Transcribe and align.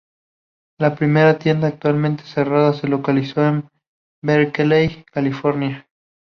La 0.79 0.95
primera 0.95 1.37
tienda, 1.37 1.67
actualmente 1.67 2.23
cerrada, 2.23 2.73
se 2.73 2.87
localizó 2.87 3.45
en 3.45 3.69
Berkeley, 4.23 5.05
California. 5.13 5.87